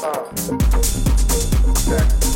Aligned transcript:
Uh, 0.00 0.10
okay. 1.70 2.27